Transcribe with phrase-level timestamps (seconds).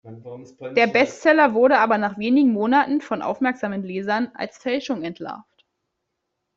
[0.75, 5.67] Der Bestseller wurde aber nach wenigen Monaten von aufmerksamen Lesern als Fälschung entlarvt.